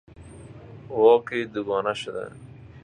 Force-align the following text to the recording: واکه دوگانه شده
واکه 1.01 1.45
دوگانه 1.53 1.93
شده 1.93 2.31